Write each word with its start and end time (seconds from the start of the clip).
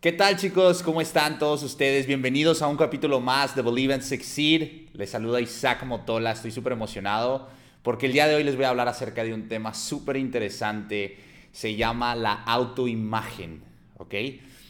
¿Qué 0.00 0.12
tal 0.12 0.36
chicos? 0.36 0.84
¿Cómo 0.84 1.00
están 1.00 1.40
todos 1.40 1.64
ustedes? 1.64 2.06
Bienvenidos 2.06 2.62
a 2.62 2.68
un 2.68 2.76
capítulo 2.76 3.18
más 3.18 3.56
de 3.56 3.62
Believe 3.62 3.94
and 3.94 4.04
Succeed. 4.04 4.90
Les 4.92 5.10
saluda 5.10 5.40
Isaac 5.40 5.82
Motola, 5.82 6.30
estoy 6.30 6.52
súper 6.52 6.74
emocionado 6.74 7.48
porque 7.82 8.06
el 8.06 8.12
día 8.12 8.28
de 8.28 8.36
hoy 8.36 8.44
les 8.44 8.54
voy 8.54 8.66
a 8.66 8.68
hablar 8.68 8.86
acerca 8.86 9.24
de 9.24 9.34
un 9.34 9.48
tema 9.48 9.74
súper 9.74 10.16
interesante. 10.16 11.16
Se 11.50 11.74
llama 11.74 12.14
la 12.14 12.32
autoimagen, 12.32 13.60
¿ok? 13.96 14.14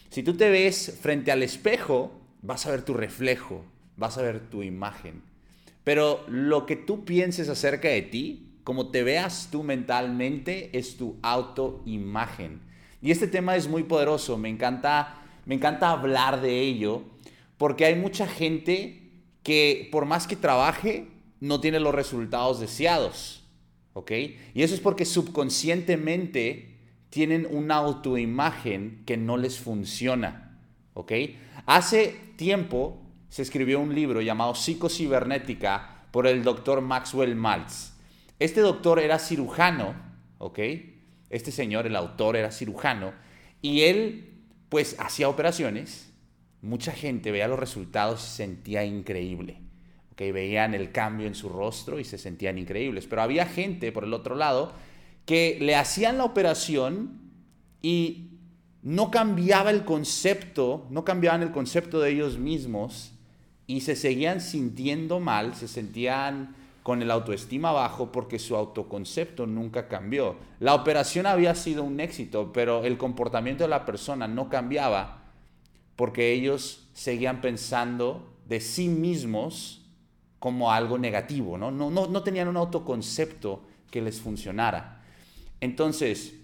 Si 0.08 0.22
tú 0.22 0.32
te 0.32 0.48
ves 0.48 0.98
frente 0.98 1.30
al 1.30 1.42
espejo, 1.42 2.10
vas 2.40 2.64
a 2.64 2.70
ver 2.70 2.80
tu 2.80 2.94
reflejo, 2.94 3.66
vas 3.98 4.16
a 4.16 4.22
ver 4.22 4.48
tu 4.48 4.62
imagen. 4.62 5.20
Pero 5.84 6.24
lo 6.26 6.64
que 6.64 6.76
tú 6.76 7.04
pienses 7.04 7.50
acerca 7.50 7.88
de 7.88 8.00
ti, 8.00 8.48
como 8.64 8.88
te 8.88 9.02
veas 9.02 9.48
tú 9.52 9.62
mentalmente, 9.62 10.70
es 10.72 10.96
tu 10.96 11.18
autoimagen. 11.20 12.66
Y 13.00 13.10
este 13.10 13.28
tema 13.28 13.56
es 13.56 13.68
muy 13.68 13.84
poderoso, 13.84 14.36
me 14.38 14.48
encanta, 14.48 15.22
me 15.46 15.54
encanta 15.54 15.90
hablar 15.90 16.40
de 16.40 16.60
ello, 16.60 17.02
porque 17.56 17.84
hay 17.84 17.94
mucha 17.94 18.26
gente 18.26 19.08
que 19.42 19.88
por 19.92 20.04
más 20.04 20.26
que 20.26 20.36
trabaje, 20.36 21.08
no 21.40 21.60
tiene 21.60 21.80
los 21.80 21.94
resultados 21.94 22.60
deseados. 22.60 23.44
¿Ok? 23.94 24.12
Y 24.54 24.62
eso 24.62 24.74
es 24.74 24.80
porque 24.80 25.04
subconscientemente 25.04 26.76
tienen 27.10 27.48
una 27.50 27.76
autoimagen 27.76 29.02
que 29.06 29.16
no 29.16 29.36
les 29.36 29.58
funciona. 29.58 30.60
¿Ok? 30.94 31.12
Hace 31.66 32.16
tiempo 32.36 33.00
se 33.28 33.42
escribió 33.42 33.80
un 33.80 33.94
libro 33.94 34.20
llamado 34.20 34.54
Psicocibernética 34.54 36.04
por 36.10 36.26
el 36.26 36.42
doctor 36.42 36.80
Maxwell 36.80 37.34
Maltz. 37.34 37.92
Este 38.38 38.60
doctor 38.60 39.00
era 39.00 39.18
cirujano, 39.18 39.94
¿ok? 40.38 40.58
Este 41.30 41.50
señor, 41.50 41.86
el 41.86 41.96
autor, 41.96 42.36
era 42.36 42.50
cirujano 42.50 43.12
y 43.60 43.82
él 43.82 44.34
pues 44.68 44.96
hacía 44.98 45.28
operaciones. 45.28 46.12
Mucha 46.62 46.92
gente 46.92 47.30
veía 47.30 47.48
los 47.48 47.58
resultados 47.58 48.22
y 48.22 48.26
se 48.26 48.36
sentía 48.36 48.84
increíble. 48.84 49.60
que 50.16 50.32
Veían 50.32 50.74
el 50.74 50.90
cambio 50.90 51.26
en 51.26 51.34
su 51.34 51.48
rostro 51.48 52.00
y 52.00 52.04
se 52.04 52.18
sentían 52.18 52.58
increíbles. 52.58 53.06
Pero 53.06 53.22
había 53.22 53.46
gente, 53.46 53.92
por 53.92 54.04
el 54.04 54.14
otro 54.14 54.34
lado, 54.34 54.72
que 55.26 55.58
le 55.60 55.76
hacían 55.76 56.18
la 56.18 56.24
operación 56.24 57.20
y 57.82 58.30
no 58.82 59.10
cambiaba 59.10 59.70
el 59.70 59.84
concepto, 59.84 60.86
no 60.90 61.04
cambiaban 61.04 61.42
el 61.42 61.52
concepto 61.52 62.00
de 62.00 62.10
ellos 62.10 62.38
mismos 62.38 63.12
y 63.66 63.82
se 63.82 63.94
seguían 63.94 64.40
sintiendo 64.40 65.20
mal, 65.20 65.54
se 65.54 65.68
sentían 65.68 66.56
con 66.88 67.02
el 67.02 67.10
autoestima 67.10 67.70
bajo 67.70 68.10
porque 68.10 68.38
su 68.38 68.56
autoconcepto 68.56 69.46
nunca 69.46 69.88
cambió. 69.88 70.36
La 70.58 70.72
operación 70.72 71.26
había 71.26 71.54
sido 71.54 71.84
un 71.84 72.00
éxito, 72.00 72.50
pero 72.50 72.82
el 72.82 72.96
comportamiento 72.96 73.62
de 73.62 73.68
la 73.68 73.84
persona 73.84 74.26
no 74.26 74.48
cambiaba 74.48 75.24
porque 75.96 76.32
ellos 76.32 76.88
seguían 76.94 77.42
pensando 77.42 78.32
de 78.46 78.62
sí 78.62 78.88
mismos 78.88 79.84
como 80.38 80.72
algo 80.72 80.96
negativo, 80.96 81.58
¿no? 81.58 81.70
No, 81.70 81.90
no, 81.90 82.06
no 82.06 82.22
tenían 82.22 82.48
un 82.48 82.56
autoconcepto 82.56 83.66
que 83.90 84.00
les 84.00 84.22
funcionara. 84.22 85.02
Entonces, 85.60 86.36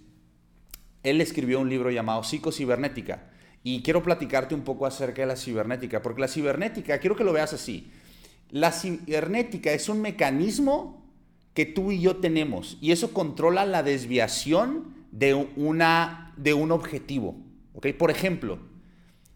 él 1.04 1.22
escribió 1.22 1.58
un 1.58 1.70
libro 1.70 1.90
llamado 1.90 2.22
Psicocibernética 2.22 3.30
y 3.62 3.80
quiero 3.80 4.02
platicarte 4.02 4.54
un 4.54 4.60
poco 4.60 4.84
acerca 4.84 5.22
de 5.22 5.28
la 5.28 5.36
cibernética, 5.36 6.02
porque 6.02 6.20
la 6.20 6.28
cibernética, 6.28 6.98
quiero 6.98 7.16
que 7.16 7.24
lo 7.24 7.32
veas 7.32 7.54
así. 7.54 7.90
La 8.54 8.70
cibernética 8.70 9.72
es 9.72 9.88
un 9.88 10.00
mecanismo 10.00 11.04
que 11.54 11.66
tú 11.66 11.90
y 11.90 12.00
yo 12.00 12.18
tenemos 12.18 12.78
y 12.80 12.92
eso 12.92 13.12
controla 13.12 13.66
la 13.66 13.82
desviación 13.82 14.94
de, 15.10 15.34
una, 15.34 16.32
de 16.36 16.54
un 16.54 16.70
objetivo. 16.70 17.34
Por 17.98 18.12
ejemplo, 18.12 18.60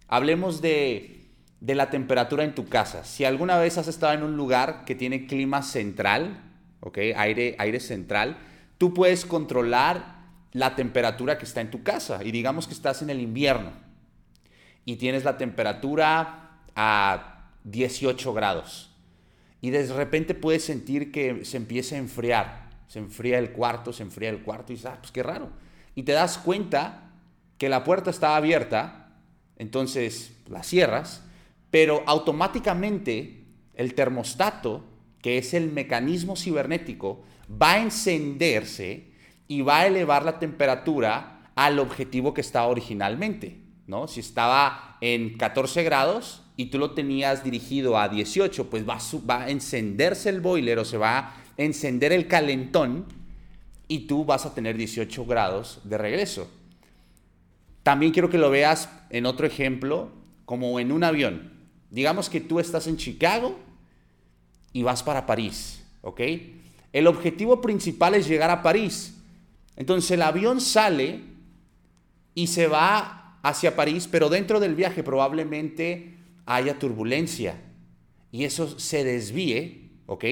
hablemos 0.07 0.63
de, 0.63 1.27
de 1.61 1.75
la 1.75 1.91
temperatura 1.91 2.45
en 2.45 2.55
tu 2.55 2.69
casa. 2.69 3.03
Si 3.03 3.25
alguna 3.25 3.59
vez 3.59 3.77
has 3.77 3.89
estado 3.89 4.13
en 4.13 4.23
un 4.23 4.37
lugar 4.37 4.85
que 4.85 4.95
tiene 4.95 5.27
clima 5.27 5.63
central, 5.63 6.41
aire, 7.17 7.57
aire 7.59 7.81
central, 7.81 8.39
tú 8.79 8.95
puedes 8.95 9.27
controlar 9.27 10.29
la 10.53 10.77
temperatura 10.77 11.39
que 11.39 11.45
está 11.45 11.61
en 11.61 11.73
tu 11.73 11.83
casa. 11.83 12.23
Y 12.23 12.31
digamos 12.31 12.69
que 12.69 12.75
estás 12.75 13.03
en 13.03 13.11
el 13.11 13.21
invierno 13.21 13.73
y 14.85 14.95
tienes 14.95 15.25
la 15.25 15.37
temperatura 15.37 16.61
a 16.77 17.49
18 17.65 18.33
grados 18.33 18.88
y 19.61 19.71
de 19.71 19.87
repente 19.87 20.35
puedes 20.35 20.65
sentir 20.65 21.11
que 21.11 21.45
se 21.45 21.57
empieza 21.57 21.97
a 21.97 21.99
enfriar. 21.99 22.69
Se 22.87 22.99
enfría 22.99 23.39
el 23.39 23.53
cuarto, 23.53 23.93
se 23.93 24.03
enfría 24.03 24.31
el 24.31 24.43
cuarto 24.43 24.73
y 24.73 24.77
dices, 24.77 24.91
ah, 24.91 24.99
pues 25.01 25.13
qué 25.13 25.23
raro. 25.23 25.51
Y 25.95 26.05
te 26.05 26.13
das 26.13 26.39
cuenta 26.39 27.11
que 27.59 27.69
la 27.69 27.85
puerta 27.85 28.11
está 28.11 28.37
abierta, 28.37 29.17
entonces 29.57 30.33
la 30.49 30.63
cierras, 30.63 31.25
pero 31.71 32.03
automáticamente 32.07 33.45
el 33.75 33.95
termostato, 33.95 34.85
que 35.21 35.39
es 35.39 35.55
el 35.55 35.71
mecanismo 35.73 36.37
cibernético, 36.37 37.23
va 37.51 37.73
a 37.73 37.83
encenderse 37.83 39.09
y 39.49 39.63
va 39.63 39.81
a 39.81 39.87
elevar 39.87 40.25
la 40.25 40.39
temperatura 40.39 41.51
al 41.55 41.79
objetivo 41.79 42.33
que 42.33 42.41
estaba 42.41 42.69
originalmente. 42.69 43.59
¿no? 43.87 44.07
Si 44.07 44.21
estaba 44.21 44.99
en 45.01 45.37
14 45.37 45.83
grados, 45.83 46.43
y 46.59 46.67
tú 46.67 46.79
lo 46.81 46.91
tenías 46.91 47.45
dirigido 47.45 47.97
a 47.97 48.09
18, 48.09 48.69
pues 48.69 48.87
va, 48.87 48.99
va 49.31 49.43
a 49.45 49.51
encenderse 49.51 50.29
el 50.29 50.41
boiler 50.41 50.81
o 50.81 50.85
se 50.85 50.99
va 50.99 51.19
a 51.19 51.35
encender 51.57 52.13
el 52.13 52.27
calentón 52.27 53.07
y 53.87 54.09
tú 54.09 54.25
vas 54.25 54.45
a 54.45 54.55
tener 54.55 54.77
18 54.77 55.25
grados 55.25 55.81
de 55.85 55.97
regreso. 55.97 56.51
También 57.85 58.11
quiero 58.11 58.29
que 58.29 58.39
lo 58.39 58.51
veas 58.51 58.91
en 59.11 59.27
otro 59.27 59.47
ejemplo, 59.47 60.11
como 60.47 60.81
en 60.81 60.91
un 60.91 61.05
avión. 61.05 61.53
Digamos 61.93 62.29
que 62.29 62.41
tú 62.41 62.59
estás 62.59 62.89
en 62.89 62.97
Chicago 62.97 63.57
y 64.73 64.83
vas 64.83 65.05
para 65.05 65.27
París, 65.27 65.87
¿ok? 66.03 66.21
El 66.93 67.07
objetivo 67.07 67.61
principal 67.61 68.17
es 68.17 68.27
llegar 68.27 68.51
a 68.51 68.65
París. 68.65 69.15
Entonces 69.77 70.11
el 70.11 70.23
avión 70.23 70.61
sale 70.61 71.21
y 72.35 72.49
se 72.49 72.67
va 72.67 73.39
hacia 73.45 73.77
París, 73.77 74.09
pero 74.11 74.29
dentro 74.29 74.59
del 74.59 74.75
viaje 74.75 75.05
probablemente 75.05 76.18
haya 76.49 76.79
turbulencia 76.79 77.61
y 78.33 78.45
eso 78.45 78.79
se 78.79 79.05
desvíe, 79.05 79.91
¿ok? 80.07 80.25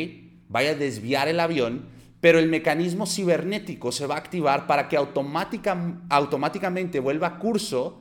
Vaya 0.49 0.71
a 0.71 0.75
desviar 0.75 1.29
el 1.29 1.41
avión, 1.41 1.87
pero 2.21 2.39
el 2.39 2.49
mecanismo 2.49 3.07
cibernético 3.07 3.93
se 3.93 4.07
va 4.07 4.15
a 4.15 4.19
activar 4.19 4.67
para 4.67 4.89
que 4.89 4.97
automáticamente 4.97 7.01
vuelva 7.01 7.27
a 7.27 7.39
curso 7.39 8.01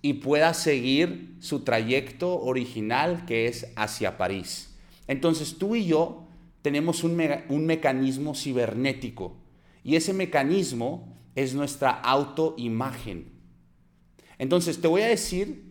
y 0.00 0.14
pueda 0.14 0.54
seguir 0.54 1.36
su 1.40 1.60
trayecto 1.60 2.40
original 2.40 3.24
que 3.26 3.46
es 3.46 3.66
hacia 3.74 4.16
París. 4.16 4.76
Entonces 5.08 5.58
tú 5.58 5.74
y 5.74 5.86
yo 5.86 6.28
tenemos 6.62 7.02
un, 7.02 7.20
un 7.48 7.66
mecanismo 7.66 8.34
cibernético 8.34 9.36
y 9.82 9.96
ese 9.96 10.12
mecanismo 10.12 11.16
es 11.34 11.54
nuestra 11.54 11.90
autoimagen. 11.90 13.32
Entonces 14.38 14.80
te 14.80 14.86
voy 14.86 15.02
a 15.02 15.08
decir 15.08 15.67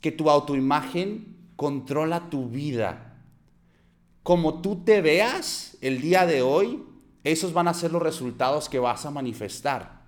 que 0.00 0.12
tu 0.12 0.30
autoimagen 0.30 1.36
controla 1.56 2.30
tu 2.30 2.48
vida. 2.48 3.16
Como 4.22 4.60
tú 4.60 4.84
te 4.84 5.00
veas 5.00 5.76
el 5.80 6.00
día 6.00 6.26
de 6.26 6.42
hoy, 6.42 6.82
esos 7.24 7.52
van 7.52 7.68
a 7.68 7.74
ser 7.74 7.92
los 7.92 8.02
resultados 8.02 8.68
que 8.68 8.78
vas 8.78 9.04
a 9.06 9.10
manifestar. 9.10 10.02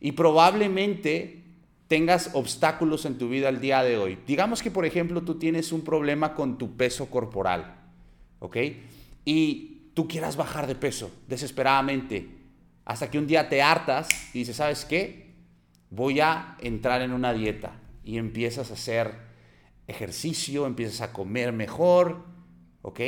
Y 0.00 0.12
probablemente 0.12 1.44
tengas 1.88 2.30
obstáculos 2.34 3.04
en 3.04 3.18
tu 3.18 3.28
vida 3.28 3.48
el 3.48 3.60
día 3.60 3.82
de 3.82 3.98
hoy. 3.98 4.18
Digamos 4.26 4.62
que, 4.62 4.70
por 4.70 4.86
ejemplo, 4.86 5.22
tú 5.22 5.34
tienes 5.38 5.72
un 5.72 5.82
problema 5.82 6.34
con 6.34 6.56
tu 6.56 6.76
peso 6.76 7.10
corporal, 7.10 7.76
¿ok? 8.38 8.56
Y 9.24 9.90
tú 9.94 10.06
quieras 10.06 10.36
bajar 10.36 10.66
de 10.66 10.74
peso 10.74 11.10
desesperadamente, 11.26 12.28
hasta 12.84 13.10
que 13.10 13.18
un 13.18 13.26
día 13.26 13.48
te 13.48 13.60
hartas 13.60 14.08
y 14.32 14.40
dices, 14.40 14.56
¿sabes 14.56 14.84
qué? 14.84 15.34
Voy 15.90 16.20
a 16.20 16.56
entrar 16.60 17.02
en 17.02 17.12
una 17.12 17.32
dieta 17.32 17.72
y 18.08 18.16
empiezas 18.16 18.70
a 18.70 18.72
hacer 18.72 19.18
ejercicio, 19.86 20.64
empiezas 20.64 21.02
a 21.02 21.12
comer 21.12 21.52
mejor, 21.52 22.24
¿ok? 22.80 23.00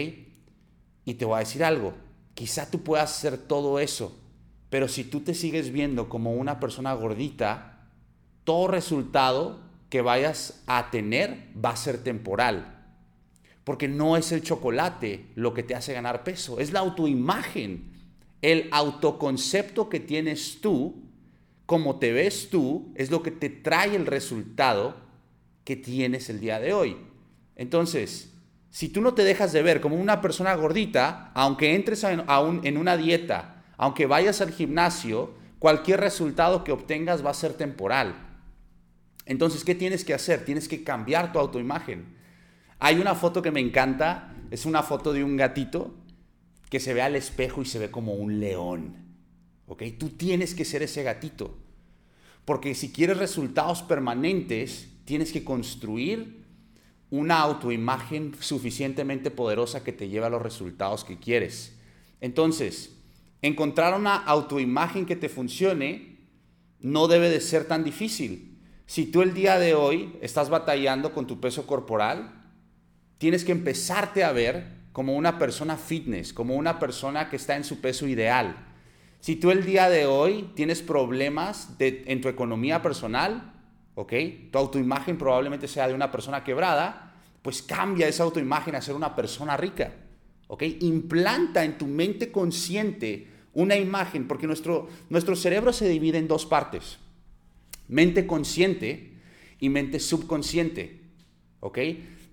Y 1.07 1.15
te 1.15 1.25
voy 1.25 1.37
a 1.37 1.39
decir 1.39 1.65
algo, 1.65 1.95
quizá 2.35 2.71
tú 2.71 2.83
puedas 2.83 3.17
hacer 3.17 3.39
todo 3.39 3.79
eso, 3.79 4.15
pero 4.69 4.89
si 4.89 5.05
tú 5.05 5.21
te 5.21 5.33
sigues 5.33 5.73
viendo 5.73 6.11
como 6.11 6.35
una 6.35 6.61
persona 6.61 6.93
gordita, 6.93 7.89
todo 8.45 8.69
resultado 8.69 9.63
que 9.89 10.03
vayas 10.03 10.63
a 10.67 10.91
tener 10.91 11.49
va 11.65 11.71
a 11.71 11.77
ser 11.77 12.05
temporal. 12.05 12.85
Porque 13.65 13.89
no 13.89 14.19
es 14.19 14.33
el 14.33 14.43
chocolate 14.43 15.31
lo 15.35 15.55
que 15.55 15.63
te 15.63 15.75
hace 15.75 15.95
ganar 15.95 16.25
peso, 16.25 16.61
es 16.61 16.75
la 16.75 16.81
autoimagen, 16.81 17.91
el 18.43 18.69
autoconcepto 18.71 19.89
que 19.89 20.01
tienes 20.01 20.61
tú 20.61 21.10
como 21.71 22.01
te 22.01 22.11
ves 22.11 22.51
tú 22.51 22.93
es 22.97 23.13
lo 23.13 23.23
que 23.23 23.31
te 23.31 23.49
trae 23.49 23.95
el 23.95 24.05
resultado 24.05 24.97
que 25.63 25.77
tienes 25.77 26.29
el 26.29 26.41
día 26.41 26.59
de 26.59 26.73
hoy. 26.73 26.97
Entonces, 27.55 28.33
si 28.71 28.89
tú 28.89 29.01
no 29.01 29.15
te 29.15 29.23
dejas 29.23 29.53
de 29.53 29.63
ver 29.63 29.81
como 29.81 29.95
una 29.95 30.21
persona 30.21 30.53
gordita, 30.57 31.31
aunque 31.33 31.77
entres 31.77 32.03
en 32.03 32.77
una 32.77 32.97
dieta, 32.97 33.63
aunque 33.77 34.07
vayas 34.07 34.41
al 34.41 34.51
gimnasio, 34.51 35.33
cualquier 35.61 36.01
resultado 36.01 36.65
que 36.65 36.73
obtengas 36.73 37.25
va 37.25 37.31
a 37.31 37.35
ser 37.35 37.53
temporal. 37.53 38.17
Entonces, 39.25 39.63
¿qué 39.63 39.77
tienes 39.77 40.05
que 40.05 40.13
hacer? 40.13 40.45
Tienes 40.45 40.67
que 40.67 40.83
cambiar 40.83 41.33
tu 41.33 41.39
autoimagen. 41.39 42.17
Hay 42.81 42.99
una 42.99 43.15
foto 43.15 43.43
que 43.43 43.53
me 43.53 43.61
encanta, 43.61 44.35
es 44.51 44.67
una 44.67 44.83
foto 44.83 45.13
de 45.13 45.23
un 45.23 45.37
gatito 45.37 45.95
que 46.69 46.81
se 46.81 46.95
ve 46.95 47.03
al 47.03 47.15
espejo 47.15 47.63
y 47.63 47.67
se 47.67 47.79
ve 47.79 47.93
como 47.93 48.15
un 48.15 48.41
león. 48.41 49.10
¿Ok? 49.71 49.85
Tú 49.97 50.09
tienes 50.09 50.53
que 50.53 50.65
ser 50.65 50.83
ese 50.83 51.05
gatito. 51.05 51.57
Porque 52.45 52.75
si 52.75 52.91
quieres 52.91 53.19
resultados 53.19 53.83
permanentes, 53.83 54.89
tienes 55.05 55.31
que 55.31 55.45
construir 55.45 56.45
una 57.09 57.39
autoimagen 57.39 58.35
suficientemente 58.41 59.31
poderosa 59.31 59.85
que 59.85 59.93
te 59.93 60.09
lleve 60.09 60.27
a 60.27 60.31
los 60.31 60.43
resultados 60.43 61.05
que 61.05 61.21
quieres. 61.21 61.79
Entonces, 62.21 62.97
encontrar 63.43 63.97
una 63.97 64.17
autoimagen 64.17 65.07
que 65.07 65.15
te 65.15 65.29
funcione 65.29 66.19
no 66.81 67.07
debe 67.07 67.31
de 67.31 67.41
ser 67.41 67.67
tan 67.67 67.85
difícil. 67.85 68.59
Si 68.87 69.07
tú 69.07 69.23
el 69.23 69.35
día 69.35 69.57
de 69.61 69.77
hoy 69.77 70.17
estás 70.21 70.51
batallando 70.51 71.15
con 71.15 71.29
tu 71.29 71.39
peso 71.39 71.69
corporal, 71.69 72.43
tienes 73.19 73.45
que 73.45 73.53
empezarte 73.53 74.25
a 74.25 74.33
ver 74.33 74.81
como 74.91 75.15
una 75.15 75.39
persona 75.39 75.77
fitness, 75.77 76.33
como 76.33 76.57
una 76.57 76.81
persona 76.81 77.31
que 77.31 77.37
está 77.37 77.55
en 77.55 77.63
su 77.63 77.81
peso 77.81 78.09
ideal. 78.09 78.67
Si 79.21 79.37
tú 79.37 79.51
el 79.51 79.65
día 79.65 79.91
de 79.91 80.07
hoy 80.07 80.51
tienes 80.55 80.81
problemas 80.81 81.69
en 81.79 82.21
tu 82.21 82.29
economía 82.29 82.81
personal, 82.81 83.53
¿ok? 83.95 84.13
Tu 84.51 84.59
autoimagen 84.59 85.19
probablemente 85.19 85.69
sea 85.69 85.87
de 85.89 85.95
una 85.95 86.11
persona 86.11 86.43
quebrada, 86.43 87.15
pues 87.43 87.63
cambia 87.63 88.09
esa 88.09 88.25
autoimagen 88.25 88.75
a 88.75 88.81
ser 88.81 88.95
una 88.95 89.15
persona 89.15 89.59
rica, 89.59 89.93
¿ok? 90.47 90.63
Implanta 90.81 91.65
en 91.65 91.77
tu 91.77 91.87
mente 91.87 92.33
consciente 92.33 93.29
una 93.53 93.77
imagen, 93.77 94.27
porque 94.27 94.47
nuestro, 94.47 94.89
nuestro 95.11 95.37
cerebro 95.37 95.73
se 95.73 95.89
divide 95.89 96.19
en 96.19 96.29
dos 96.29 96.47
partes, 96.47 96.99
mente 97.89 98.27
consciente 98.27 99.13
y 99.59 99.69
mente 99.69 100.01
subconsciente, 100.01 101.01
¿ok? 101.61 101.79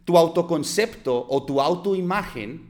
Tu 0.06 0.18
autoconcepto 0.18 1.28
o 1.30 1.44
tu 1.46 1.60
autoimagen 1.60 2.70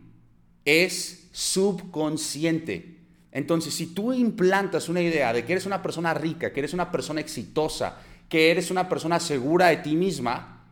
es 0.66 1.30
subconsciente. 1.32 2.97
Entonces, 3.38 3.76
si 3.76 3.94
tú 3.94 4.14
implantas 4.14 4.90
una 4.90 5.00
idea 5.00 5.32
de 5.32 5.46
que 5.46 5.52
eres 5.52 5.68
una 5.68 5.84
persona 5.84 6.12
rica, 6.12 6.52
que 6.52 6.60
eres 6.60 6.74
una 6.74 6.90
persona 6.90 7.22
exitosa, 7.22 8.00
que 8.28 8.50
eres 8.50 8.72
una 8.72 8.90
persona 8.90 9.20
segura 9.20 9.68
de 9.68 9.78
ti 9.78 9.96
misma, 9.96 10.64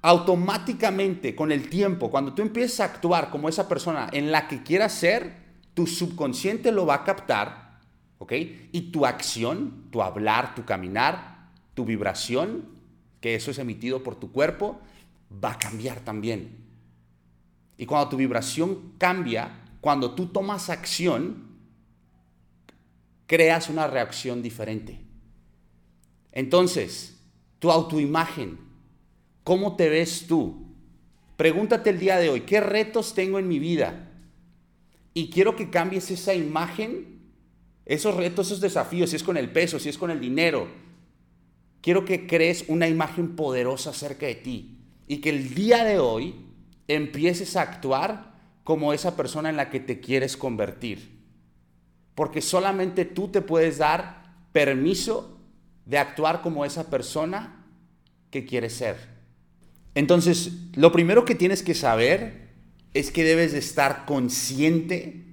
automáticamente 0.00 1.36
con 1.36 1.52
el 1.52 1.68
tiempo, 1.68 2.10
cuando 2.10 2.32
tú 2.32 2.40
empiezas 2.40 2.80
a 2.80 2.84
actuar 2.84 3.28
como 3.28 3.50
esa 3.50 3.68
persona 3.68 4.08
en 4.12 4.32
la 4.32 4.48
que 4.48 4.62
quieras 4.62 4.94
ser, 4.94 5.34
tu 5.74 5.86
subconsciente 5.86 6.72
lo 6.72 6.86
va 6.86 6.94
a 6.94 7.04
captar, 7.04 7.80
¿ok? 8.16 8.32
Y 8.72 8.90
tu 8.90 9.04
acción, 9.04 9.88
tu 9.90 10.00
hablar, 10.00 10.54
tu 10.54 10.64
caminar, 10.64 11.50
tu 11.74 11.84
vibración, 11.84 12.64
que 13.20 13.34
eso 13.34 13.50
es 13.50 13.58
emitido 13.58 14.02
por 14.02 14.14
tu 14.14 14.32
cuerpo, 14.32 14.80
va 15.44 15.52
a 15.52 15.58
cambiar 15.58 16.00
también. 16.00 16.64
Y 17.76 17.84
cuando 17.84 18.08
tu 18.08 18.16
vibración 18.16 18.94
cambia, 18.96 19.61
cuando 19.82 20.12
tú 20.12 20.26
tomas 20.26 20.70
acción, 20.70 21.42
creas 23.26 23.68
una 23.68 23.88
reacción 23.88 24.40
diferente. 24.40 25.00
Entonces, 26.30 27.18
tu 27.58 27.68
autoimagen, 27.68 28.60
¿cómo 29.42 29.74
te 29.74 29.88
ves 29.88 30.26
tú? 30.28 30.68
Pregúntate 31.36 31.90
el 31.90 31.98
día 31.98 32.18
de 32.18 32.28
hoy, 32.28 32.42
¿qué 32.42 32.60
retos 32.60 33.12
tengo 33.12 33.40
en 33.40 33.48
mi 33.48 33.58
vida? 33.58 34.08
Y 35.14 35.30
quiero 35.30 35.56
que 35.56 35.68
cambies 35.68 36.12
esa 36.12 36.32
imagen, 36.32 37.20
esos 37.84 38.14
retos, 38.14 38.46
esos 38.46 38.60
desafíos, 38.60 39.10
si 39.10 39.16
es 39.16 39.24
con 39.24 39.36
el 39.36 39.50
peso, 39.50 39.80
si 39.80 39.88
es 39.88 39.98
con 39.98 40.12
el 40.12 40.20
dinero. 40.20 40.68
Quiero 41.80 42.04
que 42.04 42.28
crees 42.28 42.66
una 42.68 42.88
imagen 42.88 43.34
poderosa 43.34 43.90
acerca 43.90 44.26
de 44.26 44.36
ti 44.36 44.78
y 45.08 45.16
que 45.16 45.30
el 45.30 45.56
día 45.56 45.82
de 45.82 45.98
hoy 45.98 46.36
empieces 46.86 47.56
a 47.56 47.62
actuar 47.62 48.31
como 48.64 48.92
esa 48.92 49.16
persona 49.16 49.50
en 49.50 49.56
la 49.56 49.70
que 49.70 49.80
te 49.80 50.00
quieres 50.00 50.36
convertir. 50.36 51.20
Porque 52.14 52.40
solamente 52.40 53.04
tú 53.04 53.28
te 53.28 53.40
puedes 53.40 53.78
dar 53.78 54.22
permiso 54.52 55.40
de 55.86 55.98
actuar 55.98 56.42
como 56.42 56.64
esa 56.64 56.90
persona 56.90 57.66
que 58.30 58.44
quieres 58.44 58.74
ser. 58.74 58.96
Entonces, 59.94 60.52
lo 60.74 60.92
primero 60.92 61.24
que 61.24 61.34
tienes 61.34 61.62
que 61.62 61.74
saber 61.74 62.50
es 62.94 63.10
que 63.10 63.24
debes 63.24 63.52
de 63.52 63.58
estar 63.58 64.04
consciente 64.06 65.24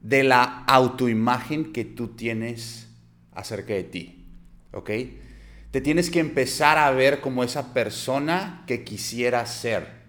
de 0.00 0.22
la 0.22 0.64
autoimagen 0.66 1.72
que 1.72 1.84
tú 1.84 2.08
tienes 2.08 2.88
acerca 3.32 3.74
de 3.74 3.84
ti. 3.84 4.26
¿Ok? 4.72 4.90
Te 5.70 5.80
tienes 5.80 6.10
que 6.10 6.20
empezar 6.20 6.78
a 6.78 6.90
ver 6.90 7.20
como 7.20 7.42
esa 7.42 7.72
persona 7.72 8.64
que 8.66 8.84
quisieras 8.84 9.54
ser. 9.54 10.03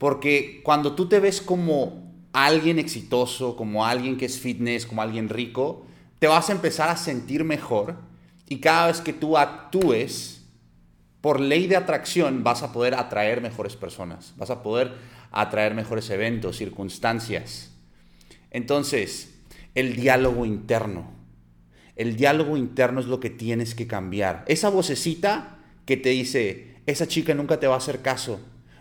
Porque 0.00 0.62
cuando 0.64 0.94
tú 0.94 1.10
te 1.10 1.20
ves 1.20 1.42
como 1.42 2.10
alguien 2.32 2.78
exitoso, 2.78 3.54
como 3.54 3.84
alguien 3.84 4.16
que 4.16 4.24
es 4.24 4.40
fitness, 4.40 4.86
como 4.86 5.02
alguien 5.02 5.28
rico, 5.28 5.84
te 6.18 6.26
vas 6.26 6.48
a 6.48 6.52
empezar 6.52 6.88
a 6.88 6.96
sentir 6.96 7.44
mejor 7.44 7.96
y 8.48 8.60
cada 8.60 8.86
vez 8.86 9.02
que 9.02 9.12
tú 9.12 9.36
actúes, 9.36 10.46
por 11.20 11.38
ley 11.38 11.66
de 11.66 11.76
atracción, 11.76 12.42
vas 12.42 12.62
a 12.62 12.72
poder 12.72 12.94
atraer 12.94 13.42
mejores 13.42 13.76
personas, 13.76 14.32
vas 14.38 14.48
a 14.48 14.62
poder 14.62 14.94
atraer 15.32 15.74
mejores 15.74 16.08
eventos, 16.08 16.56
circunstancias. 16.56 17.70
Entonces, 18.50 19.34
el 19.74 19.96
diálogo 19.96 20.46
interno. 20.46 21.10
El 21.94 22.16
diálogo 22.16 22.56
interno 22.56 23.00
es 23.00 23.06
lo 23.06 23.20
que 23.20 23.28
tienes 23.28 23.74
que 23.74 23.86
cambiar. 23.86 24.46
Esa 24.48 24.70
vocecita 24.70 25.58
que 25.84 25.98
te 25.98 26.08
dice, 26.08 26.76
esa 26.86 27.06
chica 27.06 27.34
nunca 27.34 27.60
te 27.60 27.66
va 27.66 27.74
a 27.74 27.78
hacer 27.78 28.00
caso, 28.00 28.40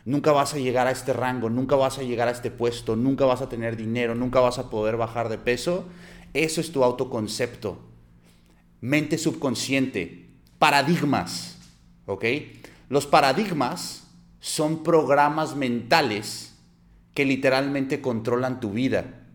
nunca 0.10 0.32
vas 0.32 0.54
a 0.54 0.58
llegar 0.58 0.88
a 0.88 0.92
este 0.92 1.14
rango, 1.14 1.50
nunca 1.50 1.76
vas 1.76 1.98
a 1.98 2.04
llegar 2.04 2.28
a 2.28 2.32
este 2.32 2.52
puesto, 2.52 2.96
nunca 2.96 3.26
vas 3.26 3.42
a 3.42 3.50
tener 3.50 3.78
dinero, 3.78 4.16
nunca 4.16 4.40
vas 4.40 4.58
a 4.58 4.70
poder 4.70 4.98
bajar 4.98 5.30
de 5.30 5.38
peso, 5.38 5.86
eso 6.34 6.62
es 6.62 6.72
tu 6.72 6.84
autoconcepto 6.84 7.90
mente 8.82 9.18
subconsciente, 9.18 10.30
paradigmas, 10.58 11.58
¿ok? 12.06 12.26
Los 12.88 13.06
paradigmas 13.06 14.08
son 14.40 14.84
programas 14.84 15.56
mentales 15.56 16.56
que 17.14 17.26
literalmente 17.26 18.02
controlan 18.02 18.60
tu 18.60 18.72
vida. 18.72 19.26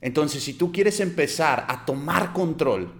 Entonces, 0.00 0.42
si 0.42 0.54
tú 0.54 0.72
quieres 0.72 1.00
empezar 1.00 1.64
a 1.68 1.84
tomar 1.84 2.32
control, 2.32 2.92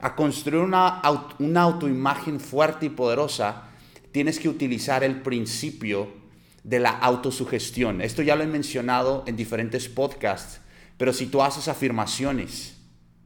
a 0.00 0.14
construir 0.16 0.62
una, 0.62 1.00
una 1.38 1.62
autoimagen 1.62 2.40
fuerte 2.40 2.86
y 2.86 2.90
poderosa, 2.90 3.68
tienes 4.12 4.38
que 4.38 4.48
utilizar 4.48 5.02
el 5.02 5.22
principio 5.22 6.23
de 6.64 6.80
la 6.80 6.90
autosugestión. 6.90 8.00
Esto 8.00 8.22
ya 8.22 8.34
lo 8.34 8.42
he 8.42 8.48
mencionado 8.48 9.22
en 9.26 9.36
diferentes 9.36 9.88
podcasts, 9.88 10.60
pero 10.96 11.12
si 11.12 11.26
tú 11.26 11.42
haces 11.42 11.68
afirmaciones, 11.68 12.76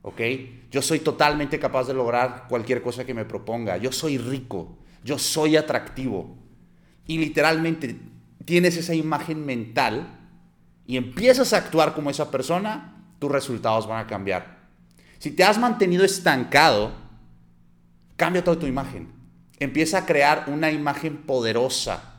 ¿ok? 0.03 0.21
Yo 0.71 0.83
soy 0.83 0.99
totalmente 0.99 1.59
capaz 1.59 1.87
de 1.87 1.95
lograr 1.95 2.47
cualquier 2.49 2.83
cosa 2.83 3.05
que 3.05 3.15
me 3.15 3.25
proponga. 3.25 3.77
Yo 3.79 3.93
soy 3.93 4.19
rico, 4.19 4.77
yo 5.05 5.19
soy 5.19 5.57
atractivo. 5.57 6.37
Y 7.07 7.19
literalmente 7.19 7.97
tienes 8.45 8.77
esa 8.77 8.95
imagen 8.95 9.47
mental 9.47 10.19
y 10.87 10.97
empiezas 10.97 11.53
a 11.53 11.59
actuar 11.59 11.95
como 11.95 12.11
esa 12.11 12.31
persona, 12.31 13.05
tus 13.19 13.31
resultados 13.31 13.87
van 13.87 14.05
a 14.05 14.07
cambiar. 14.07 14.59
Si 15.19 15.31
te 15.31 15.45
has 15.45 15.59
mantenido 15.59 16.05
estancado, 16.05 16.93
cambia 18.17 18.43
toda 18.43 18.59
tu 18.59 18.67
imagen. 18.67 19.09
Empieza 19.59 19.99
a 19.99 20.07
crear 20.07 20.45
una 20.49 20.71
imagen 20.71 21.19
poderosa. 21.19 22.18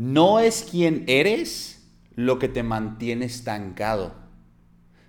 No 0.00 0.40
es 0.40 0.62
quien 0.62 1.04
eres 1.08 1.86
lo 2.14 2.38
que 2.38 2.48
te 2.48 2.62
mantiene 2.62 3.26
estancado, 3.26 4.14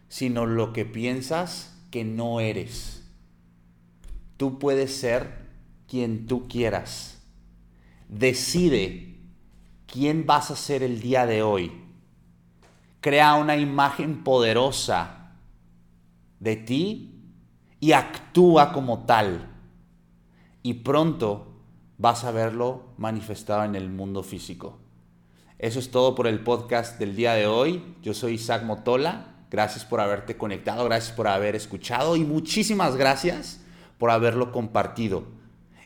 sino 0.09 0.45
lo 0.45 0.73
que 0.73 0.83
piensas 0.83 1.81
que 1.91 2.03
no 2.03 2.41
eres. 2.41 3.09
Tú 4.35 4.59
puedes 4.59 4.93
ser 4.93 5.47
quien 5.87 6.27
tú 6.27 6.49
quieras. 6.49 7.23
Decide 8.09 9.15
quién 9.87 10.25
vas 10.25 10.51
a 10.51 10.57
ser 10.57 10.83
el 10.83 10.99
día 10.99 11.25
de 11.25 11.41
hoy. 11.41 11.71
Crea 12.99 13.35
una 13.35 13.55
imagen 13.55 14.25
poderosa 14.25 15.37
de 16.41 16.57
ti 16.57 17.31
y 17.79 17.93
actúa 17.93 18.73
como 18.73 19.05
tal. 19.05 19.53
Y 20.63 20.73
pronto 20.73 21.61
vas 21.97 22.25
a 22.25 22.31
verlo 22.31 22.89
manifestado 22.97 23.63
en 23.63 23.75
el 23.75 23.89
mundo 23.89 24.21
físico. 24.21 24.80
Eso 25.61 25.79
es 25.79 25.91
todo 25.91 26.15
por 26.15 26.27
el 26.27 26.41
podcast 26.41 26.99
del 26.99 27.15
día 27.15 27.33
de 27.33 27.47
hoy. 27.47 27.81
Yo 28.01 28.13
soy 28.13 28.33
Isaac 28.33 28.63
Motola 28.63 29.31
Gracias 29.51 29.83
por 29.83 29.99
haberte 29.99 30.37
conectado, 30.37 30.85
gracias 30.85 31.13
por 31.13 31.27
haber 31.27 31.57
escuchado 31.57 32.15
y 32.15 32.23
muchísimas 32.23 32.95
gracias 32.95 33.59
por 33.97 34.09
haberlo 34.09 34.53
compartido. 34.53 35.25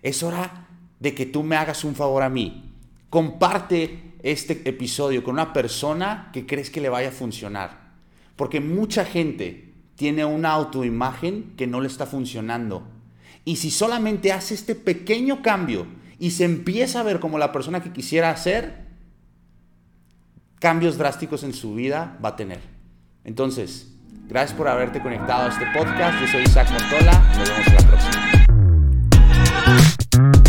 Es 0.03 0.21
hora 0.21 0.67
de 0.99 1.15
que 1.15 1.25
tú 1.25 1.41
me 1.41 1.55
hagas 1.55 1.83
un 1.83 1.95
favor 1.95 2.21
a 2.21 2.29
mí. 2.29 2.75
Comparte 3.09 4.13
este 4.21 4.61
episodio 4.69 5.23
con 5.23 5.33
una 5.33 5.51
persona 5.51 6.29
que 6.31 6.45
crees 6.45 6.69
que 6.69 6.79
le 6.79 6.89
vaya 6.89 7.09
a 7.09 7.11
funcionar. 7.11 7.95
Porque 8.35 8.61
mucha 8.61 9.03
gente 9.03 9.73
tiene 9.95 10.25
una 10.25 10.51
autoimagen 10.51 11.55
que 11.57 11.65
no 11.65 11.81
le 11.81 11.87
está 11.87 12.05
funcionando. 12.05 12.87
Y 13.45 13.55
si 13.55 13.71
solamente 13.71 14.31
hace 14.31 14.53
este 14.53 14.75
pequeño 14.75 15.41
cambio 15.41 15.87
y 16.19 16.31
se 16.31 16.45
empieza 16.45 16.99
a 16.99 17.03
ver 17.03 17.19
como 17.19 17.39
la 17.39 17.51
persona 17.51 17.81
que 17.81 17.91
quisiera 17.91 18.37
ser, 18.37 18.84
cambios 20.65 20.97
drásticos 20.97 21.43
en 21.43 21.53
su 21.53 21.75
vida 21.75 22.17
va 22.25 22.29
a 22.29 22.35
tener. 22.35 22.59
Entonces, 23.23 23.93
gracias 24.27 24.57
por 24.57 24.67
haberte 24.67 24.99
conectado 24.99 25.43
a 25.43 25.49
este 25.49 25.63
podcast. 25.77 26.19
Yo 26.19 26.27
soy 26.27 26.41
Isaac 26.41 26.67
Montola. 26.71 27.21
Nos 27.37 27.47
vemos 27.47 27.67
en 27.67 27.75
la 27.75 27.81
próxima. 30.17 30.44